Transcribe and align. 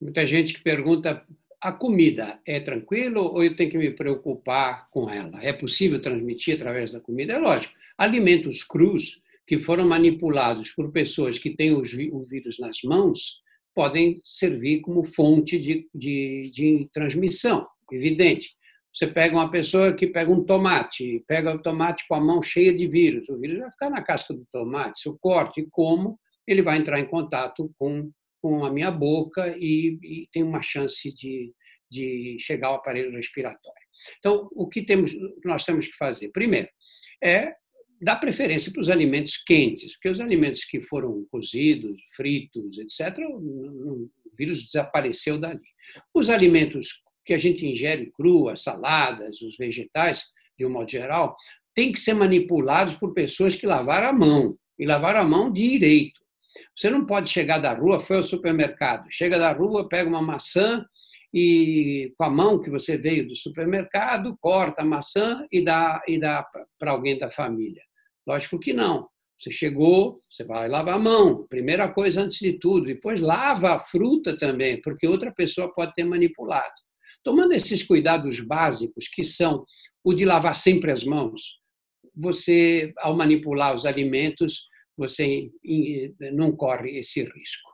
Muita 0.00 0.26
gente 0.26 0.54
que 0.54 0.62
pergunta: 0.62 1.24
a 1.60 1.72
comida 1.72 2.40
é 2.46 2.60
tranquilo 2.60 3.22
ou 3.22 3.42
eu 3.42 3.56
tenho 3.56 3.70
que 3.70 3.78
me 3.78 3.90
preocupar 3.90 4.88
com 4.90 5.10
ela? 5.10 5.42
É 5.42 5.52
possível 5.52 6.00
transmitir 6.00 6.56
através 6.56 6.92
da 6.92 7.00
comida? 7.00 7.34
É 7.34 7.38
lógico. 7.38 7.74
Alimentos 7.96 8.62
crus 8.62 9.20
que 9.46 9.58
foram 9.58 9.86
manipulados 9.88 10.70
por 10.72 10.92
pessoas 10.92 11.38
que 11.38 11.50
têm 11.50 11.72
o 11.72 11.82
vírus 12.22 12.58
nas 12.58 12.82
mãos 12.82 13.40
podem 13.74 14.20
servir 14.24 14.80
como 14.80 15.04
fonte 15.04 15.58
de, 15.58 15.88
de, 15.94 16.50
de 16.52 16.88
transmissão, 16.92 17.66
evidente. 17.92 18.50
Você 18.92 19.06
pega 19.06 19.36
uma 19.36 19.50
pessoa 19.50 19.92
que 19.92 20.08
pega 20.08 20.30
um 20.30 20.42
tomate, 20.42 21.24
pega 21.28 21.54
o 21.54 21.62
tomate 21.62 22.04
com 22.08 22.16
a 22.16 22.20
mão 22.20 22.42
cheia 22.42 22.74
de 22.76 22.88
vírus, 22.88 23.28
o 23.28 23.38
vírus 23.38 23.58
vai 23.58 23.70
ficar 23.70 23.90
na 23.90 24.02
casca 24.02 24.34
do 24.34 24.44
tomate. 24.50 24.98
Se 25.00 25.08
eu 25.08 25.16
corto 25.20 25.60
e 25.60 25.68
como, 25.70 26.18
ele 26.46 26.60
vai 26.60 26.76
entrar 26.76 26.98
em 26.98 27.06
contato 27.06 27.70
com, 27.78 28.10
com 28.40 28.64
a 28.64 28.72
minha 28.72 28.90
boca 28.90 29.56
e, 29.58 29.98
e 30.02 30.28
tem 30.32 30.42
uma 30.42 30.62
chance 30.62 31.12
de, 31.14 31.52
de 31.90 32.36
chegar 32.40 32.68
ao 32.68 32.76
aparelho 32.76 33.12
respiratório. 33.12 33.88
Então, 34.18 34.48
o 34.52 34.68
que 34.68 34.82
temos, 34.82 35.12
nós 35.44 35.64
temos 35.64 35.86
que 35.86 35.96
fazer? 35.96 36.30
Primeiro, 36.30 36.68
é 37.22 37.54
dar 38.00 38.16
preferência 38.16 38.72
para 38.72 38.80
os 38.80 38.90
alimentos 38.90 39.36
quentes, 39.36 39.92
porque 39.94 40.08
os 40.08 40.20
alimentos 40.20 40.64
que 40.64 40.80
foram 40.82 41.26
cozidos, 41.30 42.00
fritos, 42.14 42.78
etc., 42.78 43.18
o 43.28 44.08
vírus 44.36 44.64
desapareceu 44.64 45.38
dali. 45.38 45.60
Os 46.14 46.30
alimentos 46.30 47.02
que 47.24 47.34
a 47.34 47.38
gente 47.38 47.66
ingere 47.66 48.10
cru, 48.12 48.48
as 48.48 48.62
saladas, 48.62 49.42
os 49.42 49.56
vegetais, 49.56 50.24
de 50.56 50.64
um 50.64 50.70
modo 50.70 50.90
geral, 50.90 51.36
têm 51.74 51.92
que 51.92 52.00
ser 52.00 52.14
manipulados 52.14 52.96
por 52.96 53.12
pessoas 53.12 53.56
que 53.56 53.66
lavaram 53.66 54.08
a 54.08 54.12
mão, 54.12 54.58
e 54.78 54.86
lavaram 54.86 55.20
a 55.20 55.24
mão 55.24 55.52
direito. 55.52 56.17
Você 56.78 56.90
não 56.90 57.04
pode 57.04 57.28
chegar 57.28 57.58
da 57.58 57.74
rua, 57.74 57.98
foi 57.98 58.18
ao 58.18 58.22
supermercado, 58.22 59.08
chega 59.10 59.36
da 59.36 59.50
rua, 59.50 59.88
pega 59.88 60.08
uma 60.08 60.22
maçã 60.22 60.86
e 61.34 62.14
com 62.16 62.22
a 62.22 62.30
mão 62.30 62.60
que 62.60 62.70
você 62.70 62.96
veio 62.96 63.26
do 63.26 63.34
supermercado, 63.34 64.38
corta 64.40 64.82
a 64.82 64.84
maçã 64.84 65.44
e 65.50 65.60
dá, 65.60 66.00
e 66.06 66.20
dá 66.20 66.46
para 66.78 66.92
alguém 66.92 67.18
da 67.18 67.32
família. 67.32 67.82
Lógico 68.24 68.60
que 68.60 68.72
não. 68.72 69.08
Você 69.36 69.50
chegou, 69.50 70.14
você 70.30 70.44
vai 70.44 70.68
lavar 70.68 70.94
a 70.94 70.98
mão, 71.00 71.48
primeira 71.48 71.92
coisa 71.92 72.22
antes 72.22 72.38
de 72.38 72.52
tudo. 72.60 72.86
Depois 72.86 73.20
lava 73.20 73.74
a 73.74 73.80
fruta 73.80 74.36
também, 74.36 74.80
porque 74.80 75.08
outra 75.08 75.32
pessoa 75.32 75.74
pode 75.74 75.94
ter 75.94 76.04
manipulado. 76.04 76.74
Tomando 77.24 77.54
esses 77.54 77.82
cuidados 77.82 78.38
básicos, 78.40 79.08
que 79.08 79.24
são 79.24 79.64
o 80.04 80.14
de 80.14 80.24
lavar 80.24 80.54
sempre 80.54 80.92
as 80.92 81.02
mãos, 81.02 81.58
você, 82.14 82.92
ao 82.98 83.16
manipular 83.16 83.74
os 83.74 83.84
alimentos, 83.84 84.68
você 84.98 85.50
não 86.32 86.50
corre 86.50 86.98
esse 86.98 87.22
risco. 87.22 87.70